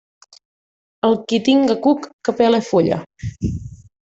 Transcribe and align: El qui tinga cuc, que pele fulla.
El 1.09 1.17
qui 1.33 1.39
tinga 1.49 1.77
cuc, 1.83 2.09
que 2.29 2.35
pele 2.41 2.63
fulla. 2.73 2.99